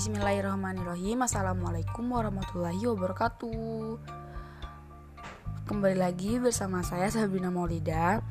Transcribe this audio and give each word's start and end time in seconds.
Bismillahirrahmanirrahim. 0.00 1.28
Assalamualaikum 1.28 2.08
warahmatullahi 2.08 2.88
wabarakatuh. 2.88 4.00
Kembali 5.68 5.92
lagi 6.00 6.40
bersama 6.40 6.80
saya 6.80 7.12
Sabrina 7.12 7.52
Maulida. 7.52 8.24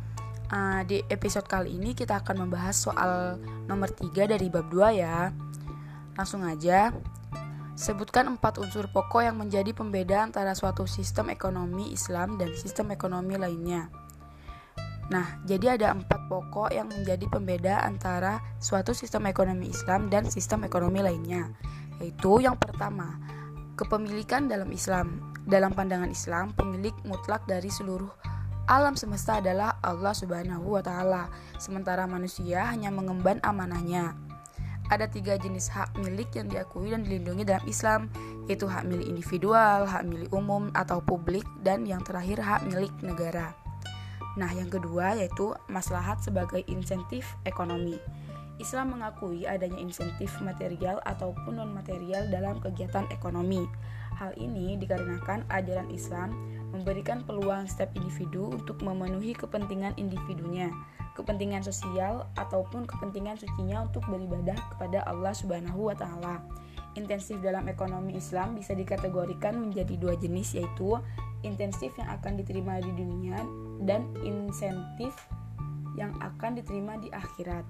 Uh, 0.50 0.82
Di 0.90 1.06
episode 1.14 1.46
kali 1.46 1.78
ini 1.78 1.94
kita 1.94 2.26
akan 2.26 2.50
membahas 2.50 2.74
soal 2.74 3.38
nomor 3.70 3.94
3 3.94 4.02
dari 4.34 4.50
bab 4.50 4.66
2 4.74 4.98
ya. 4.98 5.30
Langsung 6.18 6.42
aja. 6.42 6.90
Sebutkan 7.78 8.34
empat 8.34 8.58
unsur 8.58 8.90
pokok 8.90 9.30
yang 9.30 9.38
menjadi 9.38 9.70
pembeda 9.70 10.26
antara 10.26 10.58
suatu 10.58 10.90
sistem 10.90 11.30
ekonomi 11.30 11.94
Islam 11.94 12.42
dan 12.42 12.50
sistem 12.58 12.98
ekonomi 12.98 13.38
lainnya. 13.38 13.94
Nah, 15.10 15.42
jadi 15.42 15.74
ada 15.74 15.98
empat 15.98 16.30
pokok 16.30 16.70
yang 16.70 16.86
menjadi 16.86 17.26
pembeda 17.26 17.82
antara 17.82 18.46
suatu 18.62 18.94
sistem 18.94 19.26
ekonomi 19.26 19.74
Islam 19.74 20.08
dan 20.14 20.30
sistem 20.30 20.70
ekonomi 20.70 21.02
lainnya, 21.02 21.50
yaitu 22.00 22.42
yang 22.42 22.56
pertama, 22.56 23.20
kepemilikan 23.76 24.48
dalam 24.48 24.72
Islam. 24.72 25.22
Dalam 25.50 25.74
pandangan 25.74 26.12
Islam, 26.14 26.54
pemilik 26.54 26.94
mutlak 27.08 27.42
dari 27.50 27.74
seluruh 27.74 28.12
alam 28.70 28.94
semesta 28.94 29.42
adalah 29.42 29.82
Allah 29.82 30.14
Subhanahu 30.14 30.78
wa 30.78 30.82
Ta'ala, 30.86 31.26
sementara 31.58 32.06
manusia 32.06 32.70
hanya 32.70 32.94
mengemban 32.94 33.42
amanahnya. 33.42 34.14
Ada 34.94 35.10
tiga 35.10 35.42
jenis 35.42 35.74
hak 35.74 35.98
milik 35.98 36.30
yang 36.38 36.54
diakui 36.54 36.94
dan 36.94 37.02
dilindungi 37.02 37.50
dalam 37.50 37.66
Islam, 37.66 38.14
yaitu 38.46 38.70
hak 38.70 38.86
milik 38.86 39.10
individual, 39.10 39.90
hak 39.90 40.06
milik 40.06 40.30
umum 40.30 40.70
atau 40.78 41.02
publik, 41.02 41.42
dan 41.66 41.82
yang 41.90 42.06
terakhir 42.06 42.38
hak 42.46 42.62
milik 42.70 42.94
negara. 43.02 43.58
Nah, 44.38 44.54
yang 44.54 44.70
kedua 44.70 45.18
yaitu 45.18 45.50
maslahat 45.66 46.22
sebagai 46.22 46.62
insentif 46.70 47.26
ekonomi. 47.50 47.98
Islam 48.60 49.00
mengakui 49.00 49.48
adanya 49.48 49.80
insentif 49.80 50.36
material 50.44 51.00
ataupun 51.08 51.58
non-material 51.64 52.28
dalam 52.28 52.60
kegiatan 52.60 53.08
ekonomi. 53.08 53.64
Hal 54.20 54.36
ini 54.36 54.76
dikarenakan 54.76 55.48
ajaran 55.48 55.88
Islam 55.96 56.36
memberikan 56.76 57.24
peluang 57.24 57.66
setiap 57.72 57.96
individu 57.96 58.52
untuk 58.52 58.84
memenuhi 58.84 59.32
kepentingan 59.32 59.96
individunya, 59.96 60.68
kepentingan 61.16 61.64
sosial 61.64 62.28
ataupun 62.36 62.84
kepentingan 62.84 63.40
sucinya 63.40 63.88
untuk 63.88 64.04
beribadah 64.12 64.60
kepada 64.76 65.08
Allah 65.08 65.32
Subhanahu 65.32 65.88
wa 65.88 65.96
taala. 65.96 66.44
Intensif 67.00 67.40
dalam 67.40 67.72
ekonomi 67.72 68.20
Islam 68.20 68.60
bisa 68.60 68.76
dikategorikan 68.76 69.56
menjadi 69.56 69.96
dua 69.96 70.20
jenis 70.20 70.60
yaitu 70.60 71.00
intensif 71.48 71.96
yang 71.96 72.12
akan 72.12 72.36
diterima 72.36 72.84
di 72.84 72.92
dunia 72.92 73.40
dan 73.88 74.12
insentif 74.28 75.16
yang 75.96 76.12
akan 76.20 76.60
diterima 76.60 77.00
di 77.00 77.08
akhirat. 77.16 77.64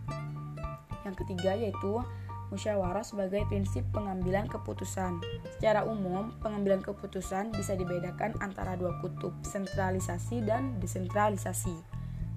Yang 1.10 1.26
ketiga 1.26 1.58
yaitu 1.58 2.06
musyawarah 2.54 3.06
sebagai 3.06 3.46
prinsip 3.50 3.86
pengambilan 3.94 4.50
keputusan. 4.50 5.22
Secara 5.58 5.86
umum, 5.86 6.34
pengambilan 6.42 6.82
keputusan 6.82 7.54
bisa 7.54 7.78
dibedakan 7.78 8.38
antara 8.42 8.78
dua 8.78 8.98
kutub, 9.02 9.34
sentralisasi 9.46 10.46
dan 10.46 10.78
desentralisasi. 10.82 11.74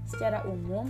Secara 0.05 0.45
umum, 0.49 0.89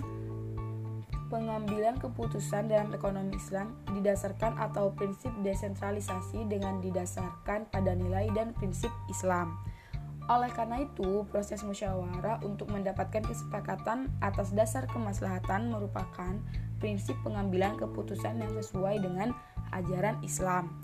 pengambilan 1.31 1.97
keputusan 1.97 2.69
dalam 2.69 2.93
ekonomi 2.93 3.39
Islam 3.39 3.73
didasarkan 3.95 4.59
atau 4.61 4.93
prinsip 4.93 5.33
desentralisasi 5.41 6.45
dengan 6.51 6.83
didasarkan 6.85 7.73
pada 7.73 7.97
nilai 7.97 8.29
dan 8.37 8.53
prinsip 8.53 8.91
Islam. 9.09 9.57
Oleh 10.31 10.53
karena 10.55 10.79
itu, 10.87 11.27
proses 11.35 11.67
musyawarah 11.67 12.47
untuk 12.47 12.71
mendapatkan 12.71 13.27
kesepakatan 13.27 14.07
atas 14.23 14.55
dasar 14.55 14.87
kemaslahatan 14.87 15.75
merupakan 15.75 16.39
prinsip 16.83 17.15
pengambilan 17.23 17.79
keputusan 17.79 18.43
yang 18.43 18.51
sesuai 18.59 18.99
dengan 18.99 19.31
ajaran 19.71 20.19
Islam. 20.27 20.75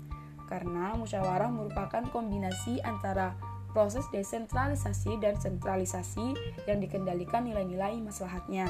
Karena 0.47 0.95
musyawarah 0.95 1.51
merupakan 1.51 2.01
kombinasi 2.09 2.81
antara 2.81 3.35
proses 3.69 4.07
desentralisasi 4.09 5.21
dan 5.21 5.37
sentralisasi 5.37 6.33
yang 6.65 6.81
dikendalikan 6.81 7.45
nilai-nilai 7.45 8.01
maslahatnya. 8.01 8.65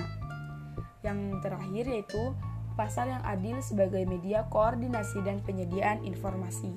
Yang 1.06 1.40
terakhir 1.40 1.86
yaitu 1.88 2.24
pasar 2.76 3.08
yang 3.08 3.24
adil 3.24 3.64
sebagai 3.64 4.04
media 4.04 4.44
koordinasi 4.52 5.24
dan 5.24 5.40
penyediaan 5.46 6.04
informasi. 6.04 6.76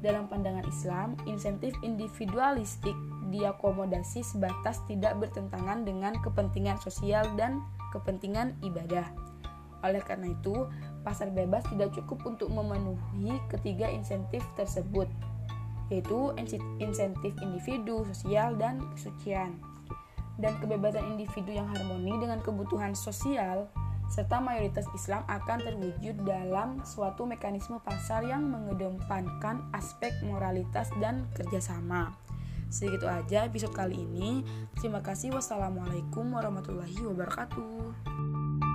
Dalam 0.00 0.32
pandangan 0.32 0.64
Islam, 0.64 1.12
insentif 1.28 1.76
individualistik 1.84 2.96
diakomodasi 3.28 4.24
sebatas 4.24 4.80
tidak 4.88 5.14
bertentangan 5.20 5.84
dengan 5.86 6.16
kepentingan 6.24 6.80
sosial 6.80 7.28
dan 7.36 7.60
kepentingan 7.92 8.56
ibadah. 8.64 9.29
Oleh 9.80 10.02
karena 10.04 10.32
itu, 10.32 10.68
pasar 11.02 11.32
bebas 11.32 11.64
tidak 11.72 11.96
cukup 11.96 12.36
untuk 12.36 12.48
memenuhi 12.52 13.36
ketiga 13.48 13.88
insentif 13.88 14.44
tersebut, 14.54 15.08
yaitu 15.88 16.32
insentif 16.78 17.32
individu, 17.40 18.04
sosial, 18.12 18.56
dan 18.60 18.80
kesucian. 18.94 19.56
Dan 20.40 20.56
kebebasan 20.60 21.04
individu 21.16 21.52
yang 21.52 21.68
harmoni 21.68 22.16
dengan 22.16 22.40
kebutuhan 22.40 22.96
sosial 22.96 23.68
serta 24.10 24.42
mayoritas 24.42 24.90
Islam 24.90 25.22
akan 25.30 25.58
terwujud 25.62 26.26
dalam 26.26 26.82
suatu 26.82 27.22
mekanisme 27.30 27.78
pasar 27.78 28.26
yang 28.26 28.42
mengedepankan 28.42 29.70
aspek 29.70 30.10
moralitas 30.26 30.90
dan 30.98 31.30
kerjasama. 31.38 32.10
Segitu 32.70 33.06
aja 33.06 33.46
episode 33.46 33.74
kali 33.74 34.02
ini. 34.02 34.46
Terima 34.78 35.02
kasih. 35.02 35.34
Wassalamualaikum 35.34 36.26
warahmatullahi 36.30 37.02
wabarakatuh. 37.02 38.69